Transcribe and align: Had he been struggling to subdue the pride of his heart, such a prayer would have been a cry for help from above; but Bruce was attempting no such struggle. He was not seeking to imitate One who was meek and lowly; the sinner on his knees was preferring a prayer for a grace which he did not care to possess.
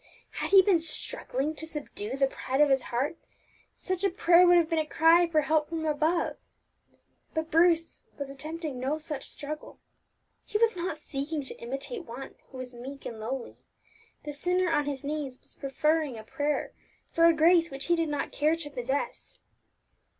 Had 0.31 0.49
he 0.49 0.63
been 0.63 0.79
struggling 0.79 1.53
to 1.53 1.67
subdue 1.67 2.17
the 2.17 2.25
pride 2.25 2.59
of 2.59 2.71
his 2.71 2.81
heart, 2.89 3.17
such 3.75 4.03
a 4.03 4.09
prayer 4.09 4.47
would 4.47 4.57
have 4.57 4.67
been 4.67 4.79
a 4.79 4.85
cry 4.87 5.27
for 5.27 5.41
help 5.41 5.69
from 5.69 5.85
above; 5.85 6.39
but 7.35 7.51
Bruce 7.51 8.01
was 8.17 8.27
attempting 8.27 8.79
no 8.79 8.97
such 8.97 9.29
struggle. 9.29 9.77
He 10.43 10.57
was 10.57 10.75
not 10.75 10.97
seeking 10.97 11.43
to 11.43 11.61
imitate 11.61 12.05
One 12.05 12.33
who 12.49 12.57
was 12.57 12.73
meek 12.73 13.05
and 13.05 13.19
lowly; 13.19 13.57
the 14.23 14.33
sinner 14.33 14.71
on 14.71 14.85
his 14.85 15.03
knees 15.03 15.39
was 15.39 15.53
preferring 15.53 16.17
a 16.17 16.23
prayer 16.23 16.73
for 17.11 17.25
a 17.25 17.31
grace 17.35 17.69
which 17.69 17.85
he 17.85 17.95
did 17.95 18.09
not 18.09 18.31
care 18.31 18.55
to 18.55 18.71
possess. 18.71 19.37